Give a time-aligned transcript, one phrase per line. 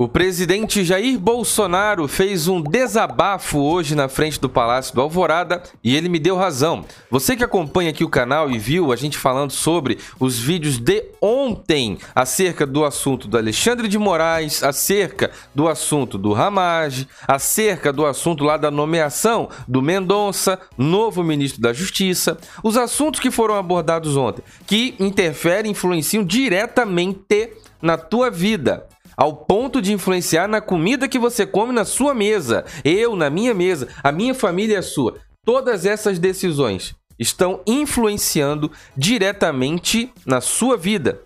[0.00, 5.94] O presidente Jair Bolsonaro fez um desabafo hoje na frente do Palácio do Alvorada e
[5.94, 6.86] ele me deu razão.
[7.10, 11.04] Você que acompanha aqui o canal e viu a gente falando sobre os vídeos de
[11.20, 18.06] ontem acerca do assunto do Alexandre de Moraes, acerca do assunto do Ramage, acerca do
[18.06, 24.16] assunto lá da nomeação do Mendonça, novo ministro da Justiça, os assuntos que foram abordados
[24.16, 27.50] ontem, que interferem, influenciam diretamente
[27.82, 28.86] na tua vida
[29.16, 33.54] ao ponto de influenciar na comida que você come na sua mesa, eu na minha
[33.54, 35.18] mesa, a minha família é a sua.
[35.44, 41.20] Todas essas decisões estão influenciando diretamente na sua vida,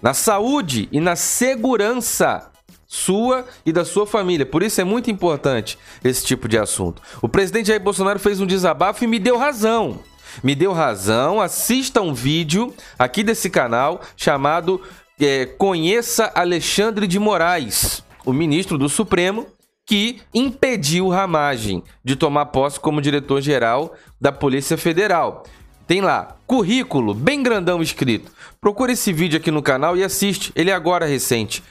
[0.00, 2.50] na saúde e na segurança
[2.88, 4.46] sua e da sua família.
[4.46, 7.02] Por isso é muito importante esse tipo de assunto.
[7.20, 10.00] O presidente Jair Bolsonaro fez um desabafo e me deu razão.
[10.42, 11.40] Me deu razão.
[11.40, 14.80] Assista um vídeo aqui desse canal chamado
[15.20, 19.46] é, conheça Alexandre de Moraes, o ministro do Supremo,
[19.86, 25.44] que impediu Ramagem de tomar posse como diretor-geral da Polícia Federal.
[25.86, 28.30] Tem lá, currículo, bem grandão escrito.
[28.60, 31.64] Procure esse vídeo aqui no canal e assiste, ele é agora recente.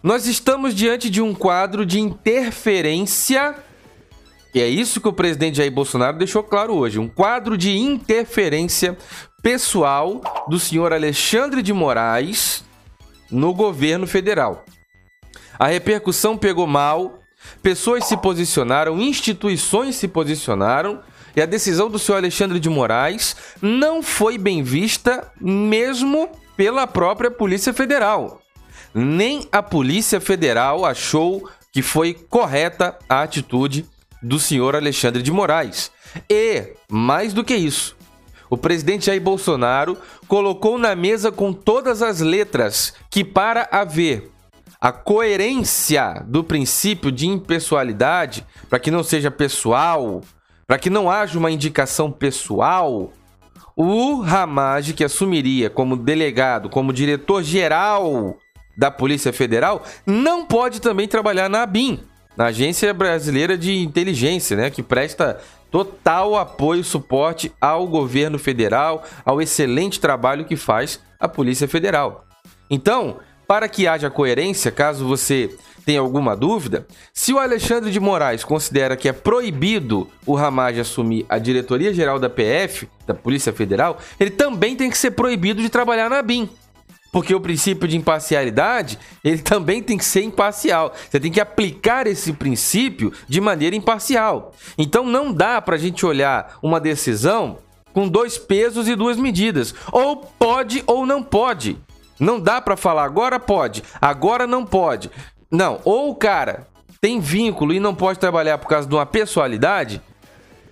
[0.00, 3.56] Nós estamos diante de um quadro de interferência,
[4.54, 8.96] e é isso que o presidente Jair Bolsonaro deixou claro hoje: um quadro de interferência
[9.42, 12.64] pessoal do senhor Alexandre de Moraes
[13.32, 14.64] no governo federal.
[15.58, 17.18] A repercussão pegou mal,
[17.62, 21.00] pessoas se posicionaram, instituições se posicionaram
[21.34, 27.30] e a decisão do senhor Alexandre de Moraes não foi bem vista mesmo pela própria
[27.30, 28.40] Polícia Federal.
[28.94, 33.86] Nem a Polícia Federal achou que foi correta a atitude
[34.22, 35.90] do senhor Alexandre de Moraes.
[36.28, 37.96] E, mais do que isso,
[38.52, 39.96] o presidente Jair Bolsonaro
[40.28, 44.30] colocou na mesa com todas as letras que, para haver
[44.78, 50.20] a coerência do princípio de impessoalidade, para que não seja pessoal,
[50.66, 53.10] para que não haja uma indicação pessoal,
[53.74, 58.36] o Ramage, que assumiria como delegado, como diretor-geral
[58.76, 62.00] da Polícia Federal, não pode também trabalhar na ABIN,
[62.36, 65.38] na Agência Brasileira de Inteligência, né, que presta
[65.70, 72.26] total apoio e suporte ao governo federal, ao excelente trabalho que faz a Polícia Federal.
[72.68, 73.16] Então,
[73.46, 75.50] para que haja coerência, caso você
[75.84, 81.26] tenha alguma dúvida, se o Alexandre de Moraes considera que é proibido o Ramage assumir
[81.28, 85.68] a diretoria geral da PF, da Polícia Federal, ele também tem que ser proibido de
[85.68, 86.48] trabalhar na BIM.
[87.12, 90.94] Porque o princípio de imparcialidade, ele também tem que ser imparcial.
[91.10, 94.54] Você tem que aplicar esse princípio de maneira imparcial.
[94.78, 97.58] Então não dá para a gente olhar uma decisão
[97.92, 99.74] com dois pesos e duas medidas.
[99.92, 101.78] Ou pode ou não pode.
[102.18, 105.10] Não dá para falar agora pode, agora não pode.
[105.50, 106.66] Não, ou o cara
[107.00, 110.00] tem vínculo e não pode trabalhar por causa de uma pessoalidade,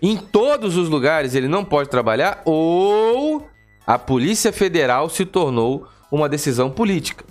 [0.01, 3.47] em todos os lugares ele não pode trabalhar, ou
[3.84, 7.25] a Polícia Federal se tornou uma decisão política.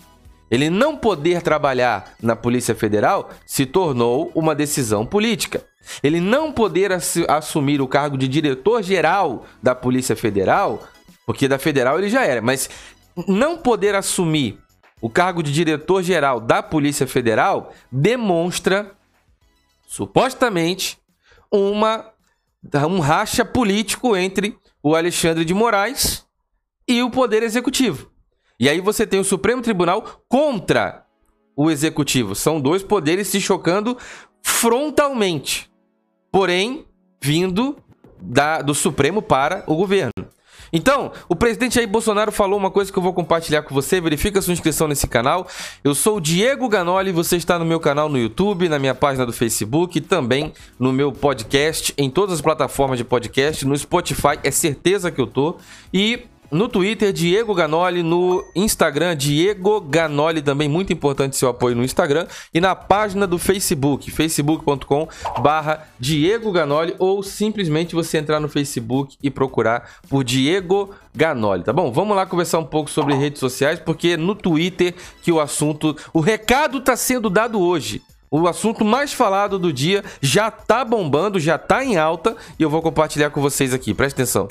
[0.52, 5.64] Ele não poder trabalhar na Polícia Federal se tornou uma decisão política.
[6.02, 6.92] Ele não poder
[7.28, 10.88] assumir o cargo de diretor-geral da Polícia Federal,
[11.26, 12.70] porque da federal ele já era, mas
[13.28, 14.60] não poder assumir
[15.02, 18.92] o cargo de diretor-geral da Polícia Federal demonstra,
[19.88, 20.98] supostamente,
[21.52, 22.12] uma,
[22.88, 26.26] um racha político entre o Alexandre de Moraes
[26.88, 28.12] e o Poder Executivo.
[28.60, 31.06] E aí você tem o Supremo Tribunal contra
[31.56, 32.36] o Executivo.
[32.36, 33.98] São dois poderes se chocando
[34.42, 35.72] frontalmente,
[36.32, 36.86] porém
[37.22, 37.78] vindo
[38.22, 40.12] da, do Supremo para o governo.
[40.72, 44.00] Então, o presidente Jair Bolsonaro falou uma coisa que eu vou compartilhar com você.
[44.00, 45.48] Verifica sua inscrição nesse canal.
[45.84, 49.26] Eu sou o Diego Ganoli, você está no meu canal no YouTube, na minha página
[49.26, 54.52] do Facebook também no meu podcast, em todas as plataformas de podcast, no Spotify, é
[54.52, 55.58] certeza que eu tô.
[55.94, 58.04] E no Twitter, Diego Ganoli.
[58.04, 60.42] No Instagram, Diego Ganoli.
[60.42, 62.28] Também muito importante seu apoio no Instagram.
[62.54, 65.08] E na página do Facebook, facebook.com
[65.42, 66.96] barra Diego Ganoli.
[67.00, 71.92] Ou simplesmente você entrar no Facebook e procurar por Diego Ganoli, tá bom?
[71.92, 75.96] Vamos lá conversar um pouco sobre redes sociais, porque no Twitter que o assunto...
[76.14, 78.02] O recado está sendo dado hoje.
[78.32, 82.70] O assunto mais falado do dia já tá bombando, já tá em alta e eu
[82.70, 83.92] vou compartilhar com vocês aqui.
[83.92, 84.48] Presta atenção.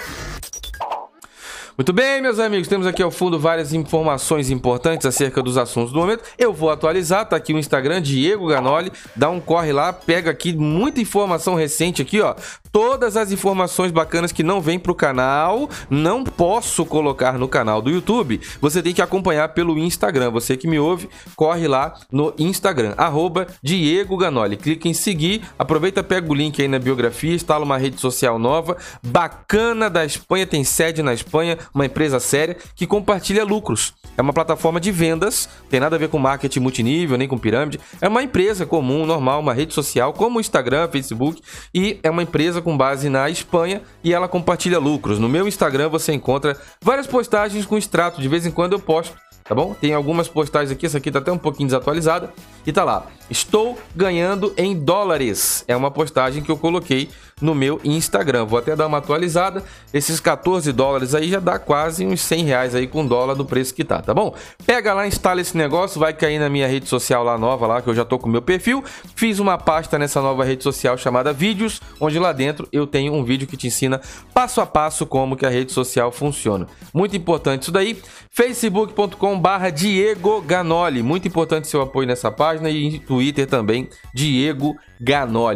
[1.79, 6.01] Muito bem, meus amigos, temos aqui ao fundo várias informações importantes acerca dos assuntos do
[6.01, 6.25] momento.
[6.37, 10.53] Eu vou atualizar, tá aqui o Instagram, Diego Ganoli, dá um corre lá, pega aqui
[10.53, 12.35] muita informação recente aqui, ó.
[12.73, 17.91] Todas as informações bacanas que não vêm pro canal, não posso colocar no canal do
[17.91, 18.41] YouTube.
[18.61, 20.31] Você tem que acompanhar pelo Instagram.
[20.31, 24.57] Você que me ouve, corre lá no Instagram, arroba Diego Ganoli.
[24.57, 28.77] Clica em seguir, aproveita, pega o link aí na biografia, instala uma rede social nova,
[29.03, 33.95] bacana da Espanha, tem sede na Espanha, uma empresa séria que compartilha lucros.
[34.17, 37.81] É uma plataforma de vendas, tem nada a ver com marketing multinível, nem com pirâmide.
[38.01, 41.41] É uma empresa comum, normal, uma rede social, como o Instagram, Facebook,
[41.75, 45.19] e é uma empresa com base na Espanha e ela compartilha lucros.
[45.19, 49.15] No meu Instagram você encontra várias postagens com extrato, de vez em quando eu posto
[49.49, 49.73] tá bom?
[49.73, 52.31] Tem algumas postagens aqui, essa aqui tá até um pouquinho desatualizada.
[52.67, 55.65] E tá lá, estou ganhando em dólares.
[55.67, 57.09] É uma postagem que eu coloquei
[57.41, 58.45] no meu Instagram.
[58.45, 59.63] Vou até dar uma atualizada.
[59.93, 63.75] Esses 14 dólares aí já dá quase uns 100 reais aí com dólar do preço
[63.75, 64.35] que tá, tá bom?
[64.67, 67.89] Pega lá, instala esse negócio, vai cair na minha rede social lá nova lá, que
[67.89, 68.85] eu já tô com o meu perfil.
[69.15, 73.25] Fiz uma pasta nessa nova rede social chamada Vídeos, onde lá dentro eu tenho um
[73.25, 74.01] vídeo que te ensina
[74.35, 76.67] passo a passo como que a rede social funciona.
[76.93, 78.01] Muito importante isso daí.
[78.31, 81.03] facebook.com barra Diego Ganoli.
[81.03, 84.88] Muito importante seu apoio nessa página e Twitter também, Diego Ganoli.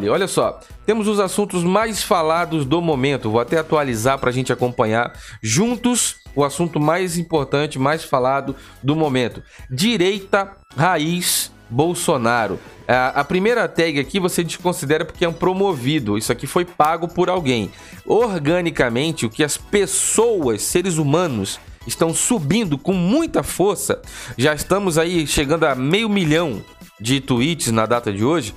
[0.08, 3.30] Olha só, temos os assuntos mais falados do momento.
[3.30, 5.12] Vou até atualizar para a gente acompanhar
[5.42, 9.42] juntos o assunto mais importante, mais falado do momento.
[9.70, 12.58] Direita raiz Bolsonaro.
[12.86, 16.18] A, primeira tag aqui você desconsidera porque é um promovido.
[16.18, 17.70] Isso aqui foi pago por alguém.
[18.04, 24.00] Organicamente, o que as pessoas, seres humanos, estão subindo com muita força.
[24.36, 26.62] Já estamos aí chegando a meio milhão
[27.00, 28.54] de tweets na data de hoje.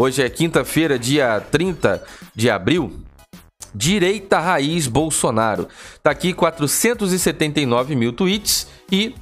[0.00, 2.00] Hoje é quinta-feira, dia 30
[2.32, 3.00] de abril.
[3.74, 5.66] Direita Raiz Bolsonaro.
[6.00, 9.12] Tá aqui 479 mil tweets e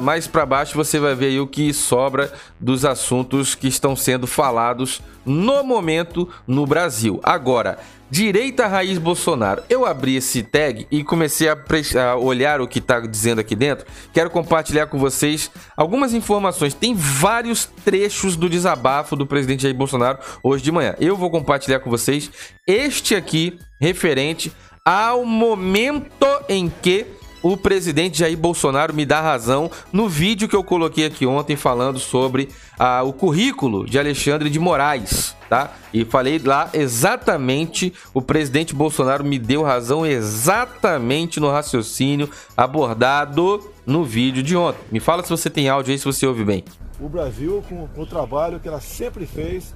[0.00, 4.26] mais para baixo você vai ver aí o que sobra dos assuntos que estão sendo
[4.26, 7.20] falados no momento no Brasil.
[7.22, 7.78] Agora,
[8.10, 9.62] Direita Raiz Bolsonaro.
[9.68, 11.56] Eu abri esse tag e comecei a,
[12.02, 13.86] a olhar o que está dizendo aqui dentro.
[14.14, 16.72] Quero compartilhar com vocês algumas informações.
[16.72, 20.94] Tem vários trechos do desabafo do presidente Jair Bolsonaro hoje de manhã.
[20.98, 22.30] Eu vou compartilhar com vocês
[22.66, 24.50] este aqui referente
[24.84, 30.64] ao momento em que o presidente Jair Bolsonaro me dá razão no vídeo que eu
[30.64, 32.48] coloquei aqui ontem falando sobre
[32.78, 35.72] ah, o currículo de Alexandre de Moraes, tá?
[35.92, 44.04] E falei lá exatamente, o presidente Bolsonaro me deu razão exatamente no raciocínio abordado no
[44.04, 44.80] vídeo de ontem.
[44.90, 46.64] Me fala se você tem áudio aí, se você ouve bem.
[47.00, 49.74] O Brasil com, o trabalho que ela sempre fez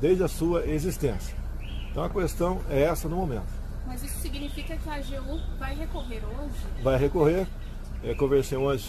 [0.00, 1.36] desde a sua existência.
[1.90, 3.61] Então a questão é essa no momento.
[3.92, 6.82] Mas isso significa que a AGU vai recorrer hoje?
[6.82, 7.46] Vai recorrer.
[8.02, 8.88] Eu conversei hoje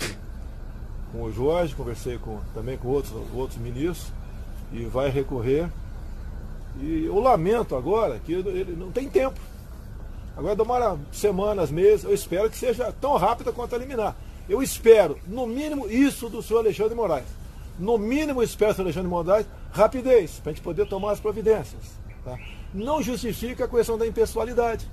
[1.12, 4.14] com o Jorge, conversei com, também com outros, outros ministros
[4.72, 5.70] e vai recorrer.
[6.80, 9.38] E eu lamento agora que ele não tem tempo.
[10.38, 14.16] Agora demora semanas, meses, eu espero que seja tão rápida quanto eliminar.
[14.48, 17.28] Eu espero, no mínimo, isso do senhor Alexandre Moraes.
[17.78, 21.82] No mínimo, espero senhor Alexandre Moraes rapidez, para a gente poder tomar as providências.
[22.24, 22.38] Tá?
[22.74, 24.88] não justifica a questão da impessoalidade.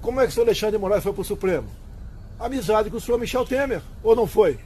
[0.00, 1.68] Como é que o senhor Alexandre de Moraes foi para o Supremo?
[2.40, 4.58] Amizade com o senhor Michel Temer, ou não foi?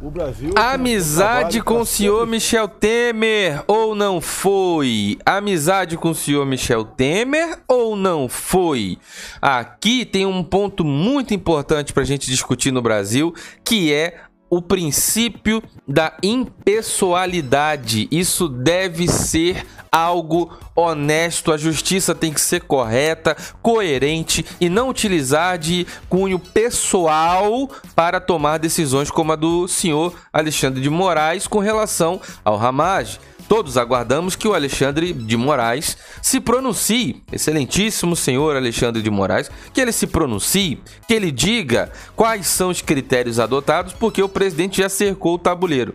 [0.00, 0.52] O Brasil.
[0.56, 5.16] Amizade com o senhor Michel Temer ou não foi?
[5.24, 8.98] Amizade com o senhor Michel Temer ou não foi?
[9.40, 13.32] Aqui tem um ponto muito importante para a gente discutir no Brasil,
[13.64, 14.18] que é
[14.52, 18.06] o princípio da impessoalidade.
[18.10, 25.56] Isso deve ser algo honesto, a justiça tem que ser correta, coerente e não utilizar
[25.56, 32.20] de cunho pessoal para tomar decisões como a do senhor Alexandre de Moraes com relação
[32.44, 33.18] ao Ramage.
[33.52, 39.80] Todos aguardamos que o Alexandre de Moraes se pronuncie, excelentíssimo senhor Alexandre de Moraes, que
[39.82, 44.88] ele se pronuncie, que ele diga quais são os critérios adotados, porque o presidente já
[44.88, 45.94] cercou o tabuleiro.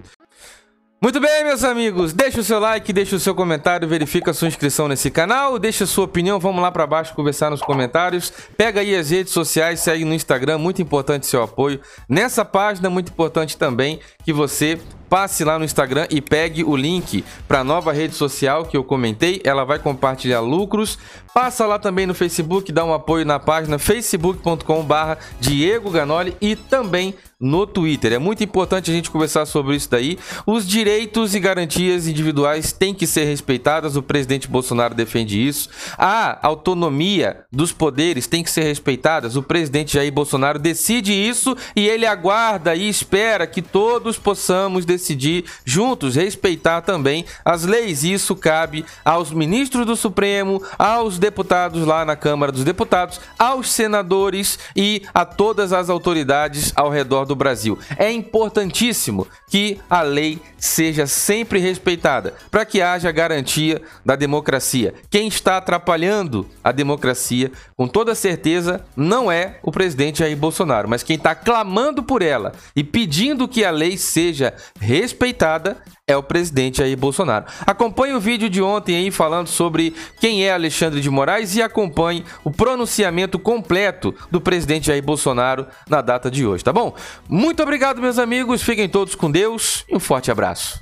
[1.01, 4.47] Muito bem, meus amigos, deixa o seu like, deixa o seu comentário, verifica a sua
[4.47, 8.33] inscrição nesse canal, deixa a sua opinião, vamos lá para baixo conversar nos comentários.
[8.55, 11.79] Pega aí as redes sociais, segue no Instagram, muito importante seu apoio.
[12.07, 17.23] Nessa página, muito importante também que você passe lá no Instagram e pegue o link
[17.47, 19.41] para a nova rede social que eu comentei.
[19.43, 20.97] Ela vai compartilhar lucros.
[21.33, 27.13] Passa lá também no Facebook, dá um apoio na página facebook.com/barra Diego Ganoli e também
[27.39, 28.13] no Twitter.
[28.13, 30.17] É muito importante a gente conversar sobre isso daí.
[30.45, 33.95] Os direitos e garantias individuais têm que ser respeitadas.
[33.95, 35.69] O presidente Bolsonaro defende isso.
[35.97, 39.27] A autonomia dos poderes tem que ser respeitada.
[39.37, 45.45] O presidente Jair Bolsonaro decide isso e ele aguarda e espera que todos possamos decidir
[45.63, 48.03] juntos, respeitar também as leis.
[48.03, 54.57] Isso cabe aos ministros do Supremo, aos deputados lá na Câmara dos Deputados, aos senadores
[54.75, 57.77] e a todas as autoridades ao redor do Brasil.
[57.97, 64.93] É importantíssimo que a lei seja sempre respeitada para que haja garantia da democracia.
[65.09, 71.03] Quem está atrapalhando a democracia, com toda certeza, não é o presidente Jair Bolsonaro, mas
[71.03, 74.53] quem está clamando por ela e pedindo que a lei seja
[74.87, 75.77] respeitada
[76.07, 77.45] é o presidente Jair Bolsonaro.
[77.65, 82.23] Acompanhe o vídeo de ontem aí falando sobre quem é Alexandre de Moraes e acompanhe
[82.45, 86.95] o pronunciamento completo do presidente Jair Bolsonaro na data de hoje, tá bom?
[87.27, 88.63] Muito obrigado, meus amigos.
[88.63, 90.81] Fiquem todos com Deus e um forte abraço.